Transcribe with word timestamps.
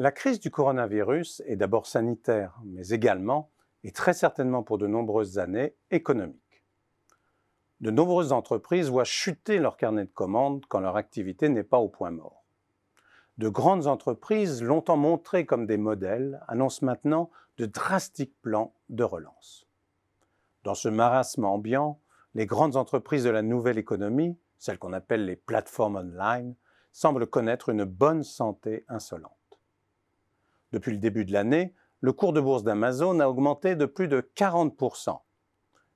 La 0.00 0.12
crise 0.12 0.38
du 0.38 0.52
coronavirus 0.52 1.42
est 1.46 1.56
d'abord 1.56 1.86
sanitaire, 1.86 2.56
mais 2.64 2.90
également, 2.90 3.50
et 3.82 3.90
très 3.90 4.12
certainement 4.12 4.62
pour 4.62 4.78
de 4.78 4.86
nombreuses 4.86 5.40
années, 5.40 5.74
économique. 5.90 6.62
De 7.80 7.90
nombreuses 7.90 8.30
entreprises 8.30 8.90
voient 8.90 9.02
chuter 9.02 9.58
leur 9.58 9.76
carnet 9.76 10.04
de 10.04 10.10
commandes 10.10 10.64
quand 10.68 10.78
leur 10.78 10.94
activité 10.94 11.48
n'est 11.48 11.64
pas 11.64 11.78
au 11.78 11.88
point 11.88 12.12
mort. 12.12 12.44
De 13.38 13.48
grandes 13.48 13.88
entreprises, 13.88 14.62
longtemps 14.62 14.96
montrées 14.96 15.46
comme 15.46 15.66
des 15.66 15.78
modèles, 15.78 16.44
annoncent 16.46 16.86
maintenant 16.86 17.28
de 17.56 17.66
drastiques 17.66 18.40
plans 18.40 18.72
de 18.90 19.02
relance. 19.02 19.66
Dans 20.62 20.76
ce 20.76 20.88
marasme 20.88 21.44
ambiant, 21.44 21.98
les 22.34 22.46
grandes 22.46 22.76
entreprises 22.76 23.24
de 23.24 23.30
la 23.30 23.42
nouvelle 23.42 23.78
économie, 23.78 24.38
celles 24.60 24.78
qu'on 24.78 24.92
appelle 24.92 25.24
les 25.24 25.34
plateformes 25.34 25.96
online, 25.96 26.54
semblent 26.92 27.26
connaître 27.26 27.70
une 27.70 27.82
bonne 27.82 28.22
santé 28.22 28.84
insolente. 28.86 29.32
Depuis 30.72 30.92
le 30.92 30.98
début 30.98 31.24
de 31.24 31.32
l'année, 31.32 31.74
le 32.00 32.12
cours 32.12 32.32
de 32.32 32.40
bourse 32.40 32.62
d'Amazon 32.62 33.20
a 33.20 33.28
augmenté 33.28 33.74
de 33.74 33.86
plus 33.86 34.08
de 34.08 34.20
40%. 34.36 35.18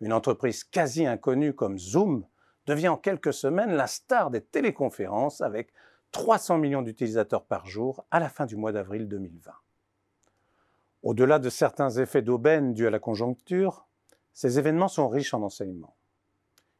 Une 0.00 0.12
entreprise 0.12 0.62
quasi 0.64 1.06
inconnue 1.06 1.54
comme 1.54 1.78
Zoom 1.78 2.24
devient 2.66 2.88
en 2.88 2.96
quelques 2.96 3.32
semaines 3.32 3.72
la 3.72 3.86
star 3.86 4.30
des 4.30 4.42
téléconférences 4.42 5.40
avec 5.40 5.72
300 6.12 6.58
millions 6.58 6.82
d'utilisateurs 6.82 7.44
par 7.44 7.66
jour 7.66 8.04
à 8.10 8.20
la 8.20 8.28
fin 8.28 8.46
du 8.46 8.56
mois 8.56 8.72
d'avril 8.72 9.08
2020. 9.08 9.52
Au-delà 11.02 11.38
de 11.38 11.48
certains 11.48 11.90
effets 11.90 12.22
d'aubaine 12.22 12.74
dus 12.74 12.86
à 12.86 12.90
la 12.90 12.98
conjoncture, 12.98 13.86
ces 14.32 14.58
événements 14.58 14.88
sont 14.88 15.08
riches 15.08 15.34
en 15.34 15.42
enseignements. 15.42 15.96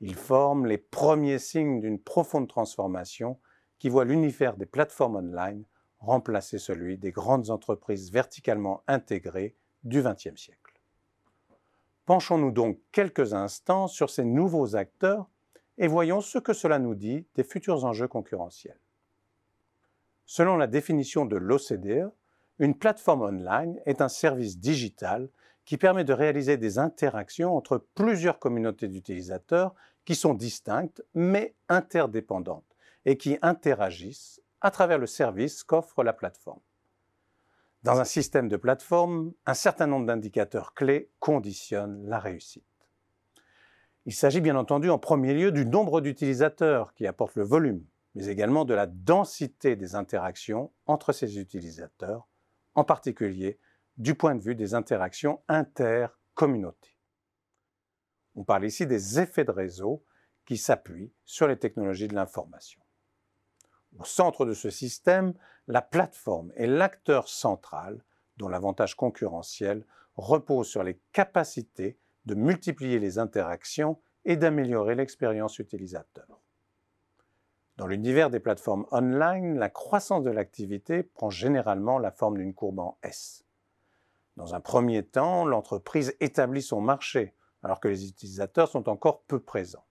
Ils 0.00 0.14
forment 0.14 0.66
les 0.66 0.78
premiers 0.78 1.38
signes 1.38 1.80
d'une 1.80 2.00
profonde 2.00 2.48
transformation 2.48 3.38
qui 3.78 3.88
voit 3.88 4.04
l'univers 4.04 4.56
des 4.56 4.66
plateformes 4.66 5.16
online 5.16 5.64
remplacer 6.02 6.58
celui 6.58 6.98
des 6.98 7.12
grandes 7.12 7.50
entreprises 7.50 8.12
verticalement 8.12 8.82
intégrées 8.86 9.56
du 9.84 10.02
XXe 10.02 10.36
siècle. 10.36 10.80
Penchons-nous 12.04 12.50
donc 12.50 12.78
quelques 12.90 13.32
instants 13.32 13.86
sur 13.86 14.10
ces 14.10 14.24
nouveaux 14.24 14.74
acteurs 14.74 15.28
et 15.78 15.86
voyons 15.86 16.20
ce 16.20 16.38
que 16.38 16.52
cela 16.52 16.78
nous 16.78 16.94
dit 16.94 17.24
des 17.36 17.44
futurs 17.44 17.84
enjeux 17.84 18.08
concurrentiels. 18.08 18.80
Selon 20.26 20.56
la 20.56 20.66
définition 20.66 21.24
de 21.24 21.36
l'OCDE, 21.36 22.10
une 22.58 22.74
plateforme 22.76 23.22
online 23.22 23.80
est 23.86 24.00
un 24.00 24.08
service 24.08 24.58
digital 24.58 25.28
qui 25.64 25.76
permet 25.76 26.04
de 26.04 26.12
réaliser 26.12 26.56
des 26.56 26.78
interactions 26.78 27.56
entre 27.56 27.78
plusieurs 27.94 28.38
communautés 28.38 28.88
d'utilisateurs 28.88 29.74
qui 30.04 30.16
sont 30.16 30.34
distinctes 30.34 31.02
mais 31.14 31.54
interdépendantes 31.68 32.76
et 33.04 33.16
qui 33.16 33.38
interagissent 33.42 34.41
à 34.62 34.70
travers 34.70 34.98
le 34.98 35.06
service 35.06 35.64
qu'offre 35.64 36.02
la 36.02 36.12
plateforme. 36.12 36.60
Dans 37.82 37.98
un 37.98 38.04
système 38.04 38.48
de 38.48 38.56
plateforme, 38.56 39.32
un 39.44 39.54
certain 39.54 39.88
nombre 39.88 40.06
d'indicateurs 40.06 40.72
clés 40.72 41.10
conditionnent 41.18 42.06
la 42.06 42.20
réussite. 42.20 42.64
Il 44.06 44.14
s'agit 44.14 44.40
bien 44.40 44.56
entendu 44.56 44.88
en 44.88 44.98
premier 44.98 45.34
lieu 45.34 45.50
du 45.50 45.66
nombre 45.66 46.00
d'utilisateurs 46.00 46.94
qui 46.94 47.08
apporte 47.08 47.34
le 47.34 47.42
volume, 47.42 47.84
mais 48.14 48.26
également 48.26 48.64
de 48.64 48.74
la 48.74 48.86
densité 48.86 49.74
des 49.74 49.96
interactions 49.96 50.72
entre 50.86 51.12
ces 51.12 51.40
utilisateurs, 51.40 52.28
en 52.74 52.84
particulier 52.84 53.58
du 53.96 54.14
point 54.14 54.34
de 54.36 54.42
vue 54.42 54.54
des 54.54 54.74
interactions 54.74 55.40
intercommunautés. 55.48 56.96
On 58.34 58.44
parle 58.44 58.64
ici 58.64 58.86
des 58.86 59.18
effets 59.18 59.44
de 59.44 59.50
réseau 59.50 60.04
qui 60.46 60.56
s'appuient 60.56 61.12
sur 61.24 61.48
les 61.48 61.58
technologies 61.58 62.08
de 62.08 62.14
l'information. 62.14 62.81
Au 63.98 64.04
centre 64.04 64.46
de 64.46 64.54
ce 64.54 64.70
système, 64.70 65.34
la 65.68 65.82
plateforme 65.82 66.52
est 66.56 66.66
l'acteur 66.66 67.28
central 67.28 68.02
dont 68.36 68.48
l'avantage 68.48 68.96
concurrentiel 68.96 69.84
repose 70.16 70.68
sur 70.68 70.82
les 70.82 70.98
capacités 71.12 71.98
de 72.26 72.34
multiplier 72.34 72.98
les 72.98 73.18
interactions 73.18 73.98
et 74.24 74.36
d'améliorer 74.36 74.94
l'expérience 74.94 75.58
utilisateur. 75.58 76.40
Dans 77.76 77.86
l'univers 77.86 78.30
des 78.30 78.40
plateformes 78.40 78.86
online, 78.92 79.58
la 79.58 79.70
croissance 79.70 80.22
de 80.22 80.30
l'activité 80.30 81.02
prend 81.02 81.30
généralement 81.30 81.98
la 81.98 82.10
forme 82.10 82.36
d'une 82.36 82.54
courbe 82.54 82.80
en 82.80 82.98
S. 83.02 83.44
Dans 84.36 84.54
un 84.54 84.60
premier 84.60 85.02
temps, 85.02 85.44
l'entreprise 85.44 86.14
établit 86.20 86.62
son 86.62 86.80
marché, 86.80 87.34
alors 87.62 87.80
que 87.80 87.88
les 87.88 88.08
utilisateurs 88.08 88.68
sont 88.68 88.88
encore 88.88 89.22
peu 89.22 89.40
présents. 89.40 89.84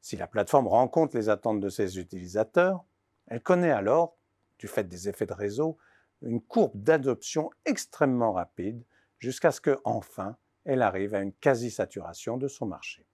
Si 0.00 0.16
la 0.16 0.26
plateforme 0.26 0.68
rencontre 0.68 1.16
les 1.16 1.28
attentes 1.28 1.60
de 1.60 1.68
ses 1.68 1.98
utilisateurs, 1.98 2.84
elle 3.26 3.42
connaît 3.42 3.70
alors, 3.70 4.16
du 4.58 4.68
fait 4.68 4.84
des 4.84 5.08
effets 5.08 5.26
de 5.26 5.32
réseau, 5.32 5.78
une 6.22 6.40
courbe 6.40 6.72
d'adoption 6.74 7.50
extrêmement 7.64 8.32
rapide 8.32 8.82
jusqu'à 9.18 9.52
ce 9.52 9.60
que, 9.60 9.78
enfin, 9.84 10.36
elle 10.64 10.82
arrive 10.82 11.14
à 11.14 11.20
une 11.20 11.32
quasi-saturation 11.32 12.36
de 12.36 12.48
son 12.48 12.66
marché. 12.66 13.06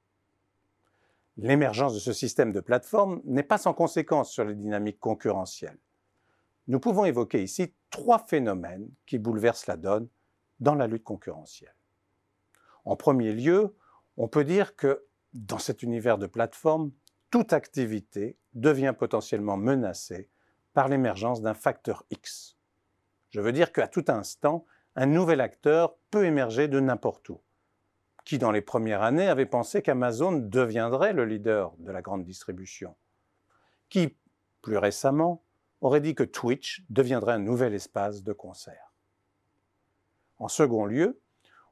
L'émergence 1.36 1.94
de 1.94 1.98
ce 1.98 2.12
système 2.12 2.52
de 2.52 2.60
plateforme 2.60 3.20
n'est 3.24 3.42
pas 3.42 3.58
sans 3.58 3.72
conséquence 3.72 4.30
sur 4.30 4.44
les 4.44 4.54
dynamiques 4.54 5.00
concurrentielles. 5.00 5.78
Nous 6.68 6.78
pouvons 6.78 7.04
évoquer 7.04 7.42
ici 7.42 7.74
trois 7.90 8.18
phénomènes 8.18 8.88
qui 9.06 9.18
bouleversent 9.18 9.66
la 9.66 9.76
donne 9.76 10.08
dans 10.60 10.74
la 10.74 10.86
lutte 10.86 11.04
concurrentielle. 11.04 11.74
En 12.84 12.96
premier 12.96 13.32
lieu, 13.32 13.74
on 14.16 14.28
peut 14.28 14.44
dire 14.44 14.76
que 14.76 15.06
dans 15.32 15.58
cet 15.58 15.82
univers 15.82 16.18
de 16.18 16.26
plateforme, 16.26 16.92
toute 17.32 17.54
activité 17.54 18.36
devient 18.52 18.94
potentiellement 18.96 19.56
menacée 19.56 20.28
par 20.74 20.88
l'émergence 20.88 21.40
d'un 21.40 21.54
facteur 21.54 22.04
X. 22.10 22.58
Je 23.30 23.40
veux 23.40 23.52
dire 23.52 23.72
qu'à 23.72 23.88
tout 23.88 24.04
instant, 24.08 24.66
un 24.96 25.06
nouvel 25.06 25.40
acteur 25.40 25.96
peut 26.10 26.26
émerger 26.26 26.68
de 26.68 26.78
n'importe 26.78 27.30
où. 27.30 27.40
Qui, 28.26 28.36
dans 28.36 28.50
les 28.50 28.60
premières 28.60 29.00
années, 29.00 29.28
avait 29.28 29.46
pensé 29.46 29.80
qu'Amazon 29.80 30.32
deviendrait 30.32 31.14
le 31.14 31.24
leader 31.24 31.72
de 31.78 31.90
la 31.90 32.02
grande 32.02 32.22
distribution 32.22 32.94
Qui, 33.88 34.14
plus 34.60 34.76
récemment, 34.76 35.42
aurait 35.80 36.02
dit 36.02 36.14
que 36.14 36.24
Twitch 36.24 36.84
deviendrait 36.90 37.32
un 37.32 37.38
nouvel 37.38 37.72
espace 37.72 38.22
de 38.22 38.34
concert 38.34 38.92
En 40.38 40.48
second 40.48 40.84
lieu, 40.84 41.18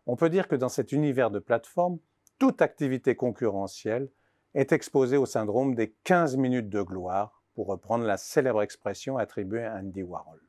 on 0.07 0.17
peut 0.17 0.31
dire 0.31 0.49
que 0.49 0.57
dans 0.57 0.71
cet 0.71 0.91
univers 0.91 1.31
de 1.31 1.39
plateforme, 1.39 1.99
toute 2.39 2.63
activité 2.63 3.15
concurrentielle 3.15 4.11
est 4.55 4.73
exposé 4.73 5.17
au 5.17 5.27
syndrome 5.27 5.75
des 5.75 5.93
15 6.05 6.37
minutes 6.37 6.69
de 6.69 6.83
gloire, 6.83 7.41
pour 7.55 7.67
reprendre 7.67 8.05
la 8.05 8.17
célèbre 8.17 8.63
expression 8.63 9.19
attribuée 9.19 9.65
à 9.65 9.77
Andy 9.77 10.03
Warhol. 10.03 10.41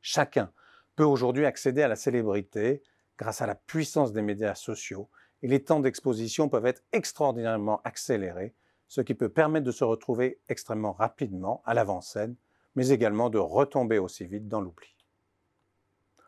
Chacun 0.00 0.52
peut 0.96 1.04
aujourd'hui 1.04 1.44
accéder 1.44 1.82
à 1.82 1.88
la 1.88 1.96
célébrité 1.96 2.82
grâce 3.18 3.42
à 3.42 3.46
la 3.46 3.54
puissance 3.54 4.12
des 4.12 4.22
médias 4.22 4.54
sociaux 4.54 5.10
et 5.42 5.48
les 5.48 5.62
temps 5.62 5.80
d'exposition 5.80 6.48
peuvent 6.48 6.66
être 6.66 6.82
extraordinairement 6.92 7.80
accélérés, 7.84 8.54
ce 8.88 9.00
qui 9.00 9.14
peut 9.14 9.28
permettre 9.28 9.66
de 9.66 9.72
se 9.72 9.84
retrouver 9.84 10.40
extrêmement 10.48 10.92
rapidement 10.92 11.62
à 11.64 11.74
l'avant-scène, 11.74 12.36
mais 12.74 12.88
également 12.88 13.28
de 13.28 13.38
retomber 13.38 13.98
aussi 13.98 14.24
vite 14.24 14.48
dans 14.48 14.60
l'oubli. 14.60 14.96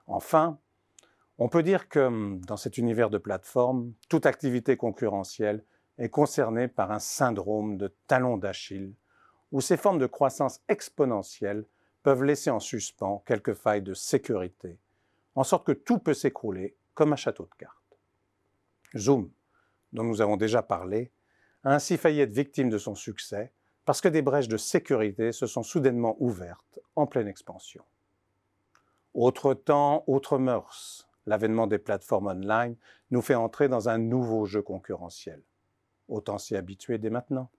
Enfin, 0.06 0.58
on 1.38 1.48
peut 1.48 1.62
dire 1.62 1.88
que 1.88 2.38
dans 2.46 2.56
cet 2.56 2.76
univers 2.76 3.10
de 3.10 3.18
plateforme, 3.18 3.92
toute 4.08 4.26
activité 4.26 4.76
concurrentielle 4.76 5.64
est 5.98 6.08
concerné 6.08 6.68
par 6.68 6.90
un 6.90 6.98
syndrome 6.98 7.76
de 7.76 7.94
talon 8.06 8.36
d'Achille, 8.36 8.94
où 9.52 9.60
ces 9.60 9.76
formes 9.76 9.98
de 9.98 10.06
croissance 10.06 10.60
exponentielle 10.68 11.64
peuvent 12.02 12.24
laisser 12.24 12.50
en 12.50 12.60
suspens 12.60 13.22
quelques 13.26 13.54
failles 13.54 13.82
de 13.82 13.94
sécurité, 13.94 14.78
en 15.34 15.44
sorte 15.44 15.66
que 15.66 15.72
tout 15.72 15.98
peut 15.98 16.14
s'écrouler 16.14 16.76
comme 16.94 17.12
un 17.12 17.16
château 17.16 17.44
de 17.44 17.54
cartes. 17.56 17.98
Zoom, 18.96 19.30
dont 19.92 20.04
nous 20.04 20.20
avons 20.20 20.36
déjà 20.36 20.62
parlé, 20.62 21.10
a 21.62 21.74
ainsi 21.74 21.96
failli 21.96 22.20
être 22.20 22.32
victime 22.32 22.68
de 22.68 22.78
son 22.78 22.94
succès 22.94 23.52
parce 23.84 24.00
que 24.00 24.08
des 24.08 24.22
brèches 24.22 24.48
de 24.48 24.56
sécurité 24.56 25.32
se 25.32 25.46
sont 25.46 25.62
soudainement 25.62 26.16
ouvertes 26.18 26.78
en 26.96 27.06
pleine 27.06 27.28
expansion. 27.28 27.84
Autre 29.14 29.54
temps, 29.54 30.04
autre 30.06 30.38
mœurs, 30.38 31.08
l'avènement 31.26 31.66
des 31.66 31.78
plateformes 31.78 32.28
online 32.28 32.76
nous 33.10 33.22
fait 33.22 33.34
entrer 33.34 33.68
dans 33.68 33.88
un 33.88 33.98
nouveau 33.98 34.46
jeu 34.46 34.62
concurrentiel. 34.62 35.42
Autant 36.08 36.38
s'y 36.38 36.56
habituer 36.56 36.98
dès 36.98 37.10
maintenant. 37.10 37.50